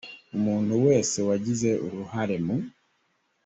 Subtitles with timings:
[0.37, 2.55] umuntu wese wagize uruhare mu